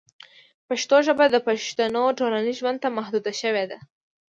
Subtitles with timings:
[0.67, 3.77] پښتو ژبه د پښتنو ټولنیز ژوند ته محدوده شوې ده.